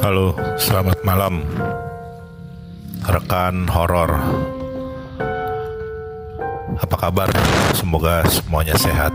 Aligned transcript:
Halo, 0.00 0.32
selamat 0.56 1.04
malam. 1.04 1.44
Rekan 3.04 3.68
horor. 3.68 4.16
Apa 6.80 6.96
kabar? 6.96 7.28
Semoga 7.76 8.24
semuanya 8.24 8.80
sehat. 8.80 9.12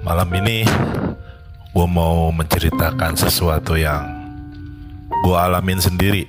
Malam 0.00 0.32
ini 0.40 0.64
Gue 1.76 1.84
mau 1.84 2.32
menceritakan 2.32 3.12
sesuatu 3.12 3.76
yang 3.76 4.00
Gue 5.20 5.36
alamin 5.36 5.76
sendiri. 5.76 6.24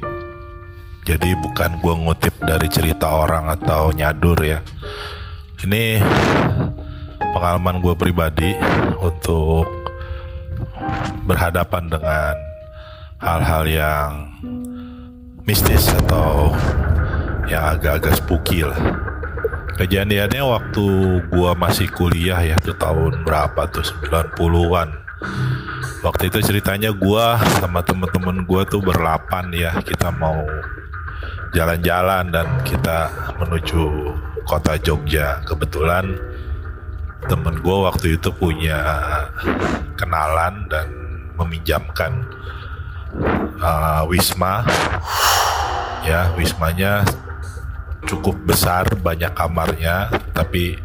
Jadi 1.07 1.39
bukan 1.39 1.79
gue 1.79 1.93
ngutip 2.03 2.35
dari 2.43 2.67
cerita 2.67 3.07
orang 3.15 3.47
atau 3.47 3.95
nyadur 3.95 4.43
ya. 4.43 4.59
Ini 5.63 6.03
pengalaman 7.31 7.79
gue 7.79 7.95
pribadi 7.95 8.51
Untuk 8.99 9.71
berhadapan 11.23 11.87
dengan 11.87 12.52
hal-hal 13.23 13.63
yang 13.63 14.09
mistis 15.47 15.87
atau 16.03 16.51
yang 17.47 17.79
agak-agak 17.79 18.19
spooky 18.19 18.67
lah. 18.67 18.79
Kejadiannya 19.79 20.43
waktu 20.43 20.85
gua 21.31 21.55
masih 21.55 21.87
kuliah 21.89 22.37
ya 22.43 22.59
tuh 22.59 22.75
tahun 22.75 23.23
berapa 23.23 23.71
tuh 23.71 23.81
90-an. 23.81 24.89
Waktu 26.03 26.29
itu 26.29 26.39
ceritanya 26.51 26.91
gua 26.91 27.39
sama 27.63 27.79
temen-temen 27.79 28.43
gua 28.43 28.67
tuh 28.67 28.83
berlapan 28.83 29.49
ya 29.55 29.71
kita 29.81 30.11
mau 30.13 30.43
jalan-jalan 31.55 32.27
dan 32.27 32.47
kita 32.67 33.07
menuju 33.39 34.13
kota 34.43 34.75
Jogja. 34.77 35.41
Kebetulan 35.47 36.11
temen 37.31 37.55
gua 37.63 37.89
waktu 37.89 38.19
itu 38.19 38.29
punya 38.35 38.77
kenalan 39.95 40.67
dan 40.67 40.87
meminjamkan 41.39 42.13
uh, 43.61 44.01
wisma. 44.07 44.65
Ya 46.03 46.35
wismanya 46.35 47.07
cukup 48.03 48.35
besar 48.43 48.83
banyak 48.99 49.31
kamarnya 49.31 50.11
tapi 50.35 50.75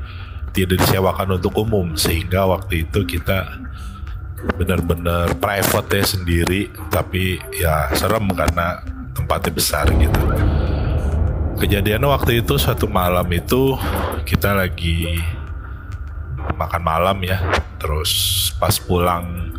tidak 0.55 0.83
disewakan 0.85 1.39
untuk 1.41 1.55
umum. 1.59 1.99
Sehingga 1.99 2.47
waktu 2.47 2.87
itu 2.87 3.05
kita 3.05 3.59
benar-benar 4.55 5.35
private 5.43 5.99
ya 5.99 6.05
sendiri 6.07 6.71
tapi 6.95 7.43
ya 7.59 7.91
serem 7.99 8.31
karena 8.31 8.83
tempatnya 9.11 9.53
besar 9.53 9.91
gitu. 9.91 10.23
Kejadian 11.59 12.07
waktu 12.07 12.39
itu 12.47 12.55
satu 12.55 12.87
malam 12.87 13.27
itu 13.35 13.75
kita 14.23 14.55
lagi 14.55 15.19
makan 16.55 16.83
malam 16.87 17.19
ya. 17.27 17.43
Terus 17.83 18.51
pas 18.63 18.79
pulang 18.79 19.58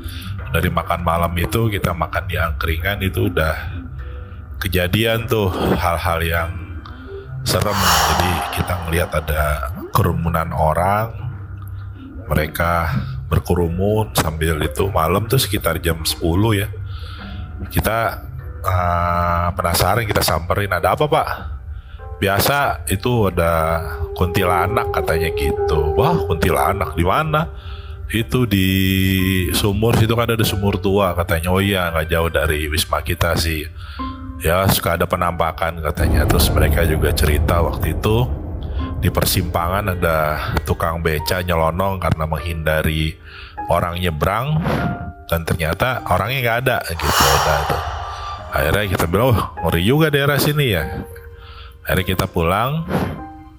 dari 0.50 0.70
makan 0.74 1.06
malam 1.06 1.34
itu 1.38 1.70
kita 1.70 1.94
makan 1.94 2.26
di 2.26 2.36
angkringan 2.38 3.00
itu 3.06 3.30
udah 3.30 3.56
kejadian 4.58 5.30
tuh 5.30 5.50
hal-hal 5.78 6.20
yang 6.26 6.52
serem. 7.46 7.78
Jadi 8.14 8.32
kita 8.60 8.74
ngelihat 8.86 9.12
ada 9.14 9.72
kerumunan 9.94 10.50
orang 10.52 11.14
mereka 12.30 12.94
berkerumun 13.30 14.14
sambil 14.18 14.58
itu 14.62 14.90
malam 14.90 15.26
tuh 15.30 15.42
sekitar 15.42 15.78
jam 15.82 16.02
10 16.02 16.18
ya. 16.58 16.68
Kita 17.70 17.98
uh, 18.66 19.48
penasaran 19.54 20.06
kita 20.06 20.26
samperin 20.26 20.74
ada 20.74 20.98
apa 20.98 21.06
pak? 21.06 21.28
Biasa 22.20 22.84
itu 22.92 23.32
ada 23.32 23.80
kuntilanak 24.18 24.92
katanya 24.92 25.30
gitu. 25.38 25.96
Wah 25.96 26.20
kuntilanak 26.28 26.98
di 26.98 27.06
mana 27.08 27.48
itu 28.10 28.50
di 28.50 28.70
sumur 29.54 29.94
situ 29.94 30.18
kan 30.18 30.34
ada 30.34 30.42
sumur 30.42 30.82
tua 30.82 31.14
katanya. 31.14 31.54
Oh 31.54 31.62
iya 31.62 31.94
nggak 31.94 32.08
jauh 32.10 32.30
dari 32.34 32.66
wisma 32.66 33.06
kita 33.06 33.38
sih. 33.38 33.70
Ya 34.42 34.66
suka 34.66 34.98
ada 34.98 35.06
penampakan 35.06 35.78
katanya. 35.86 36.26
Terus 36.26 36.50
mereka 36.50 36.82
juga 36.90 37.14
cerita 37.14 37.62
waktu 37.62 37.94
itu 37.94 38.26
di 39.00 39.14
persimpangan 39.14 39.94
ada 39.94 40.18
tukang 40.66 41.06
beca 41.06 41.46
nyelonong 41.46 42.02
karena 42.02 42.26
menghindari 42.26 43.14
orang 43.70 44.02
nyebrang. 44.02 44.58
Dan 45.30 45.46
ternyata 45.46 46.02
orangnya 46.10 46.42
nggak 46.42 46.58
ada 46.66 46.78
gitu. 46.90 47.06
Nah, 47.46 47.62
akhirnya 48.50 48.86
kita 48.90 49.06
bilang 49.06 49.38
oh 49.38 49.40
ngeri 49.70 49.86
juga 49.86 50.10
daerah 50.10 50.42
sini 50.42 50.74
ya. 50.74 51.06
Akhirnya 51.86 52.06
kita 52.18 52.26
pulang 52.26 52.90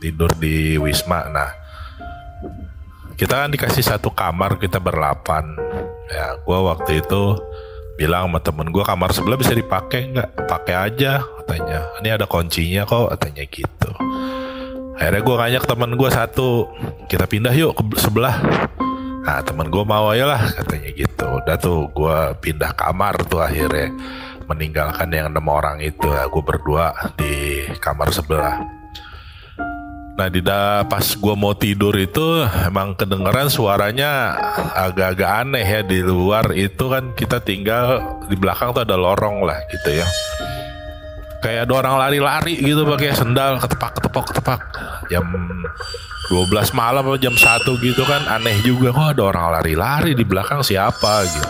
tidur 0.03 0.35
di 0.35 0.75
wisma. 0.75 1.31
Nah 1.31 1.60
kita 3.21 3.45
kan 3.45 3.53
dikasih 3.53 3.85
satu 3.85 4.09
kamar 4.17 4.57
kita 4.57 4.81
berlapan. 4.81 5.53
Ya 6.09 6.41
gue 6.41 6.59
waktu 6.65 7.05
itu 7.05 7.37
bilang 8.01 8.33
sama 8.33 8.41
temen 8.41 8.73
gue 8.73 8.81
kamar 8.81 9.13
sebelah 9.13 9.37
bisa 9.37 9.53
dipakai 9.53 10.09
nggak? 10.09 10.49
Pakai 10.49 10.73
aja 10.89 11.21
katanya. 11.45 11.85
Ini 12.01 12.17
ada 12.17 12.25
kuncinya 12.25 12.89
kok 12.89 13.13
katanya 13.13 13.45
gitu. 13.53 13.93
Akhirnya 14.97 15.21
gue 15.21 15.37
ngajak 15.37 15.65
temen 15.69 15.91
gue 16.01 16.09
satu 16.09 16.49
kita 17.13 17.29
pindah 17.29 17.53
yuk 17.53 17.77
ke 17.77 18.01
sebelah. 18.01 18.41
Nah 19.21 19.45
temen 19.45 19.69
gue 19.69 19.85
mau 19.85 20.17
aja 20.17 20.25
lah 20.25 20.41
katanya 20.57 20.89
gitu. 20.97 21.25
Udah 21.45 21.57
tuh 21.61 21.93
gue 21.93 22.19
pindah 22.41 22.73
kamar 22.73 23.21
tuh 23.29 23.45
akhirnya. 23.45 23.93
Meninggalkan 24.49 25.13
yang 25.13 25.29
enam 25.29 25.45
orang 25.53 25.77
itu. 25.85 26.09
Ya 26.09 26.25
gue 26.25 26.41
berdua 26.41 26.97
di 27.21 27.69
kamar 27.85 28.17
sebelah 28.17 28.80
Nah 30.21 30.29
di 30.29 30.45
pas 30.45 31.07
gue 31.17 31.33
mau 31.33 31.57
tidur 31.57 31.97
itu 31.97 32.45
emang 32.69 32.93
kedengeran 32.93 33.49
suaranya 33.49 34.37
agak-agak 34.77 35.49
aneh 35.49 35.65
ya 35.65 35.81
di 35.81 36.05
luar 36.05 36.53
itu 36.53 36.93
kan 36.93 37.17
kita 37.17 37.41
tinggal 37.41 38.21
di 38.29 38.37
belakang 38.37 38.77
tuh 38.77 38.85
ada 38.85 39.01
lorong 39.01 39.41
lah 39.49 39.57
gitu 39.73 39.97
ya. 39.97 40.05
Kayak 41.41 41.65
ada 41.65 41.73
orang 41.73 41.95
lari-lari 41.97 42.61
gitu 42.61 42.85
pakai 42.85 43.17
sendal 43.17 43.57
ketepak 43.65 43.97
ketepak 43.97 44.25
ketepak 44.29 44.61
jam 45.09 45.25
12 46.29 46.53
malam 46.77 47.01
atau 47.01 47.17
jam 47.17 47.33
1 47.33 47.65
gitu 47.81 48.05
kan 48.05 48.21
aneh 48.29 48.61
juga 48.61 48.93
kok 48.93 49.17
ada 49.17 49.23
orang 49.25 49.47
lari-lari 49.57 50.13
di 50.13 50.29
belakang 50.29 50.61
siapa 50.61 51.25
gitu. 51.33 51.49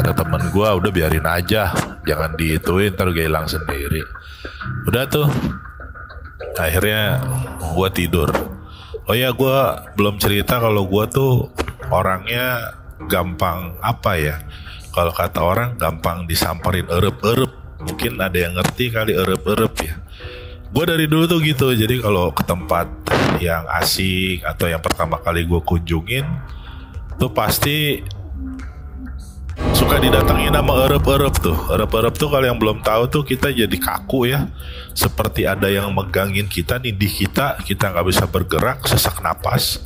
Kata 0.00 0.16
temen 0.16 0.48
gue 0.48 0.68
udah 0.80 0.88
biarin 0.88 1.28
aja 1.28 1.76
jangan 2.08 2.32
diituin 2.40 2.96
ntar 2.96 3.12
hilang 3.12 3.44
sendiri. 3.44 4.00
Udah 4.88 5.04
tuh 5.12 5.28
akhirnya 6.60 7.24
gue 7.72 7.88
tidur. 7.92 8.28
Oh 9.08 9.16
ya 9.16 9.32
gue 9.32 9.58
belum 9.96 10.20
cerita 10.20 10.60
kalau 10.60 10.86
gue 10.86 11.04
tuh 11.10 11.50
orangnya 11.90 12.76
gampang 13.08 13.74
apa 13.80 14.12
ya? 14.20 14.36
Kalau 14.90 15.14
kata 15.14 15.40
orang 15.40 15.70
gampang 15.80 16.28
disamperin 16.28 16.86
erup-erup. 16.86 17.50
Mungkin 17.80 18.20
ada 18.20 18.36
yang 18.36 18.54
ngerti 18.60 18.92
kali 18.92 19.16
erup-erup 19.16 19.74
ya. 19.80 19.96
Gue 20.70 20.84
dari 20.86 21.10
dulu 21.10 21.26
tuh 21.26 21.40
gitu. 21.42 21.72
Jadi 21.74 21.98
kalau 21.98 22.30
ke 22.30 22.46
tempat 22.46 22.86
yang 23.42 23.64
asik 23.80 24.44
atau 24.44 24.68
yang 24.68 24.84
pertama 24.84 25.18
kali 25.18 25.48
gue 25.48 25.60
kunjungin 25.64 26.28
tuh 27.16 27.32
pasti 27.32 28.04
suka 29.76 29.96
didatengin 30.00 30.52
nama 30.52 30.88
erup-erup 30.88 31.34
tuh. 31.40 31.56
Erup-erup 31.72 32.14
tuh 32.16 32.28
kalau 32.28 32.46
yang 32.46 32.58
belum 32.60 32.80
tahu 32.80 33.08
tuh 33.10 33.22
kita 33.24 33.52
jadi 33.52 33.76
kaku 33.76 34.30
ya. 34.30 34.48
Seperti 34.92 35.44
ada 35.44 35.68
yang 35.70 35.90
megangin 35.92 36.46
kita, 36.46 36.78
nindih 36.78 37.10
kita, 37.10 37.60
kita 37.64 37.90
nggak 37.92 38.06
bisa 38.06 38.24
bergerak, 38.28 38.84
sesak 38.86 39.20
napas. 39.20 39.82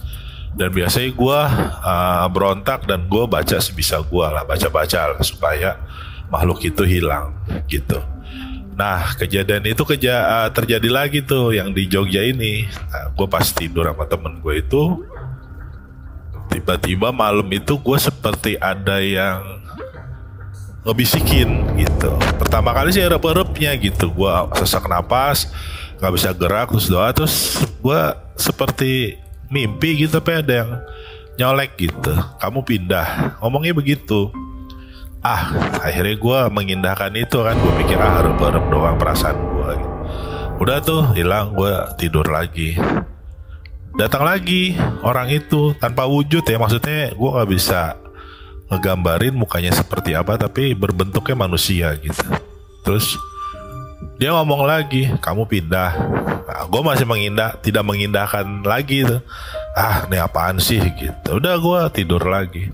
Dan 0.55 0.71
biasanya 0.71 1.11
gue 1.11 1.41
uh, 1.83 2.27
berontak 2.31 2.87
dan 2.87 3.11
gue 3.11 3.25
baca 3.27 3.59
sebisa 3.59 3.99
gue 3.99 4.27
lah, 4.27 4.47
baca-baca 4.47 5.15
lah 5.15 5.21
supaya 5.27 5.83
makhluk 6.31 6.63
itu 6.63 6.87
hilang 6.87 7.35
gitu. 7.67 7.99
Nah 8.75 9.15
kejadian 9.19 9.67
itu 9.67 9.83
keja 9.83 10.15
uh, 10.23 10.49
terjadi 10.51 10.89
lagi 10.91 11.27
tuh 11.27 11.55
yang 11.55 11.75
di 11.75 11.91
Jogja 11.91 12.23
ini. 12.23 12.67
Nah, 12.71 13.11
gue 13.15 13.27
pas 13.27 13.47
tidur 13.51 13.87
sama 13.91 14.07
temen 14.07 14.39
gue 14.39 14.55
itu 14.63 15.03
tiba-tiba 16.55 17.11
malam 17.11 17.51
itu 17.51 17.75
gue 17.75 17.99
seperti 17.99 18.55
ada 18.59 19.03
yang 19.03 19.64
ngebisikin 20.85 21.81
gitu. 21.81 22.13
Pertama 22.37 22.77
kali 22.77 22.93
sih 22.93 23.03
erup-erupnya 23.03 23.73
gitu. 23.81 24.13
Gue 24.13 24.33
sesak 24.61 24.87
napas 24.87 25.49
nggak 25.99 26.13
bisa 26.13 26.31
gerak 26.37 26.69
terus 26.69 26.89
doa 26.93 27.09
terus 27.17 27.65
gue 27.81 28.01
seperti 28.37 29.17
mimpi 29.49 30.05
gitu 30.05 30.21
tapi 30.21 30.45
ada 30.45 30.53
yang 30.53 30.71
nyolek 31.41 31.81
gitu. 31.81 32.13
Kamu 32.39 32.63
pindah. 32.63 33.41
Ngomongnya 33.41 33.73
begitu. 33.73 34.29
Ah 35.25 35.49
akhirnya 35.81 36.21
gue 36.21 36.39
mengindahkan 36.53 37.13
itu 37.17 37.41
kan. 37.41 37.57
Gue 37.57 37.73
pikir 37.81 37.97
ah 37.97 38.21
erup-erup 38.21 38.69
doang 38.69 39.01
perasaan 39.01 39.37
gue 39.41 39.75
udah 40.61 40.79
tuh 40.85 41.17
hilang. 41.17 41.57
Gue 41.57 41.73
tidur 41.97 42.29
lagi. 42.29 42.77
Datang 43.95 44.27
lagi 44.27 44.75
orang 45.07 45.33
itu 45.33 45.73
tanpa 45.81 46.05
wujud 46.05 46.45
ya. 46.45 46.61
Maksudnya 46.61 47.17
gue 47.17 47.31
nggak 47.33 47.51
bisa 47.51 48.04
ngegambarin 48.73 49.37
mukanya 49.37 49.73
seperti 49.75 50.17
apa 50.17 50.41
tapi 50.41 50.73
berbentuknya 50.73 51.37
manusia 51.37 51.93
gitu. 52.01 52.25
Terus 52.85 53.17
dia 54.21 54.31
ngomong 54.37 54.65
lagi 54.65 55.11
kamu 55.21 55.49
pindah. 55.49 55.91
Nah, 56.45 56.63
gue 56.69 56.83
masih 56.85 57.09
mengindah 57.09 57.57
tidak 57.65 57.83
mengindahkan 57.83 58.63
lagi 58.63 59.03
tuh 59.03 59.21
ah 59.75 60.07
ini 60.07 60.21
apaan 60.21 60.61
sih? 60.63 60.79
gitu. 60.79 61.43
Udah 61.43 61.59
gue 61.59 61.81
tidur 61.93 62.23
lagi. 62.23 62.71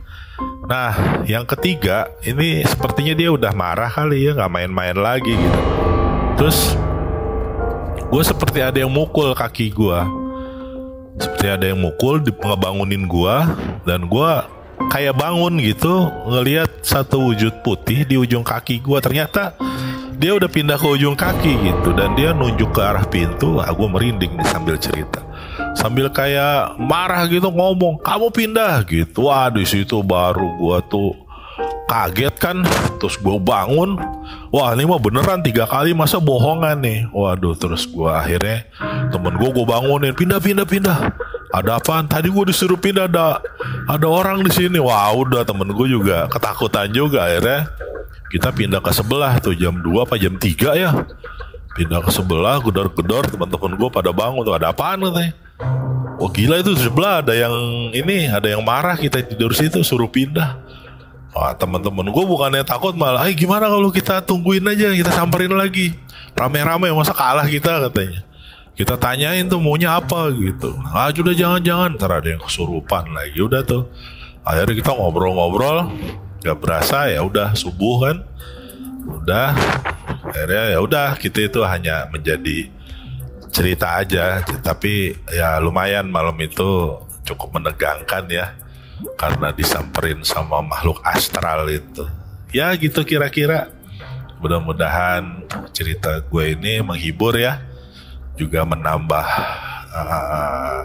Nah, 0.71 1.23
yang 1.27 1.45
ketiga 1.49 2.07
ini 2.23 2.63
sepertinya 2.63 3.15
dia 3.17 3.33
udah 3.33 3.51
marah 3.51 3.91
kali 3.91 4.29
ya, 4.29 4.39
nggak 4.39 4.53
main-main 4.53 4.97
lagi 4.97 5.35
gitu. 5.35 5.61
Terus 6.39 6.79
gue 8.11 8.23
seperti 8.23 8.63
ada 8.63 8.79
yang 8.79 8.93
mukul 8.93 9.35
kaki 9.35 9.75
gue, 9.75 9.99
seperti 11.19 11.47
ada 11.51 11.67
yang 11.67 11.81
mukul, 11.83 12.23
ngebangunin 12.23 13.05
gue, 13.11 13.37
dan 13.83 14.07
gue 14.07 14.33
kayak 14.91 15.15
bangun 15.15 15.63
gitu 15.63 16.11
ngelihat 16.27 16.83
satu 16.83 17.31
wujud 17.31 17.63
putih 17.63 18.03
di 18.03 18.19
ujung 18.19 18.43
kaki 18.43 18.83
gue. 18.83 18.99
Ternyata 18.99 19.55
dia 20.19 20.35
udah 20.35 20.51
pindah 20.51 20.77
ke 20.77 20.87
ujung 20.91 21.15
kaki 21.15 21.71
gitu 21.71 21.95
dan 21.95 22.19
dia 22.19 22.35
nunjuk 22.35 22.75
ke 22.75 22.83
arah 22.83 23.07
pintu. 23.07 23.63
Ah, 23.63 23.71
gue 23.71 23.87
merinding 23.87 24.35
nih 24.35 24.49
sambil 24.51 24.77
cerita. 24.77 25.23
Sambil 25.79 26.11
kayak 26.11 26.77
marah 26.83 27.25
gitu 27.31 27.49
ngomong 27.49 28.03
kamu 28.03 28.29
pindah? 28.35 28.83
gitu. 28.91 29.31
Wah 29.31 29.49
di 29.49 29.63
situ 29.63 30.03
baru 30.03 30.59
gua 30.59 30.83
tuh 30.83 31.15
kaget 31.87 32.35
kan. 32.43 32.67
Terus 32.99 33.15
gue 33.23 33.39
bangun. 33.39 33.95
Wah 34.51 34.75
ini 34.75 34.91
mah 34.91 34.99
beneran 34.99 35.47
tiga 35.47 35.71
kali 35.71 35.95
masa 35.95 36.19
bohongan 36.19 36.83
nih. 36.83 37.07
Waduh 37.15 37.55
terus 37.55 37.87
gue 37.87 38.11
akhirnya 38.11 38.67
temen 39.15 39.39
gue 39.39 39.51
gue 39.55 39.67
bangunin 39.67 40.13
pindah 40.13 40.43
pindah 40.43 40.67
pindah 40.67 40.99
ada 41.51 41.83
apaan? 41.83 42.07
Tadi 42.07 42.31
gue 42.31 42.45
disuruh 42.51 42.79
pindah 42.79 43.11
ada 43.11 43.43
ada 43.91 44.07
orang 44.07 44.43
di 44.47 44.51
sini. 44.55 44.79
Wah 44.79 45.11
udah 45.15 45.43
temen 45.43 45.67
gue 45.71 45.87
juga 45.91 46.31
ketakutan 46.31 46.91
juga 46.91 47.27
akhirnya. 47.27 47.71
Kita 48.31 48.55
pindah 48.55 48.79
ke 48.79 48.95
sebelah 48.95 49.43
tuh 49.43 49.59
jam 49.59 49.83
2 49.83 50.07
apa 50.07 50.15
jam 50.15 50.39
3 50.39 50.79
ya. 50.79 50.91
Pindah 51.75 52.01
ke 52.03 52.11
sebelah 52.15 52.63
gedor-gedor 52.63 53.27
teman-teman 53.27 53.75
gue 53.75 53.89
pada 53.91 54.15
bangun 54.15 54.47
tuh. 54.47 54.55
Ada 54.55 54.71
apaan 54.71 55.03
katanya? 55.03 55.35
Oh 56.21 56.29
gila 56.29 56.61
itu 56.61 56.77
sebelah 56.77 57.25
ada 57.25 57.33
yang 57.33 57.55
ini 57.97 58.29
ada 58.29 58.45
yang 58.45 58.61
marah 58.61 58.95
kita 58.95 59.25
tidur 59.25 59.51
situ 59.57 59.83
suruh 59.83 60.07
pindah. 60.07 60.61
Wah 61.31 61.55
teman-teman 61.55 62.11
gue 62.11 62.25
bukannya 62.27 62.67
takut 62.67 62.91
malah, 62.99 63.31
eh 63.31 63.35
gimana 63.39 63.71
kalau 63.71 63.95
kita 63.95 64.19
tungguin 64.27 64.67
aja 64.67 64.91
kita 64.91 65.15
samperin 65.15 65.55
lagi? 65.55 65.95
Rame-rame 66.35 66.91
masa 66.91 67.15
kalah 67.15 67.47
kita? 67.47 67.87
katanya. 67.87 68.27
Kita 68.81 68.97
tanyain 68.97 69.45
tuh 69.45 69.61
maunya 69.61 70.01
apa 70.01 70.33
gitu. 70.33 70.73
Ah 70.89 71.13
sudah 71.13 71.37
jangan-jangan. 71.37 72.01
Ntar 72.01 72.25
ada 72.25 72.33
yang 72.33 72.41
kesurupan 72.41 73.13
lagi. 73.13 73.37
Udah 73.37 73.61
tuh. 73.61 73.93
Akhirnya 74.41 74.73
kita 74.73 74.97
ngobrol-ngobrol, 74.97 75.93
gak 76.41 76.57
berasa 76.65 77.13
ya 77.13 77.21
udah 77.21 77.53
subuh 77.53 78.09
kan. 78.09 78.17
Udah. 79.05 79.53
Akhirnya 80.25 80.73
ya 80.73 80.79
udah 80.81 81.13
kita 81.21 81.53
itu 81.53 81.61
hanya 81.61 82.09
menjadi 82.09 82.73
cerita 83.53 84.01
aja. 84.01 84.41
Tapi 84.49 85.13
ya 85.29 85.61
lumayan 85.61 86.09
malam 86.09 86.41
itu 86.41 86.97
cukup 87.29 87.61
menegangkan 87.61 88.33
ya. 88.33 88.57
Karena 89.21 89.53
disamperin 89.53 90.25
sama 90.25 90.65
makhluk 90.65 91.05
astral 91.05 91.69
itu. 91.69 92.09
Ya 92.49 92.73
gitu 92.81 93.05
kira-kira. 93.05 93.69
Mudah-mudahan 94.41 95.45
cerita 95.77 96.25
gue 96.25 96.57
ini 96.57 96.81
menghibur 96.81 97.37
ya 97.37 97.69
juga 98.39 98.67
menambah 98.67 99.27
uh, 99.95 100.79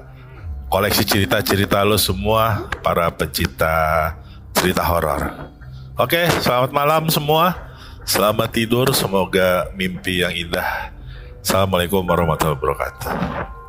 koleksi 0.69 1.03
cerita-cerita 1.06 1.86
lo 1.86 1.97
semua 1.97 2.69
para 2.81 3.09
pecinta 3.13 4.13
cerita 4.56 4.81
horor. 4.86 5.51
Oke 5.95 6.27
selamat 6.42 6.71
malam 6.71 7.03
semua. 7.12 7.53
Selamat 8.06 8.53
tidur 8.53 8.94
semoga 8.94 9.74
mimpi 9.74 10.21
yang 10.21 10.30
indah. 10.30 10.94
Assalamualaikum 11.42 12.06
warahmatullahi 12.06 12.57
wabarakatuh. 12.57 13.65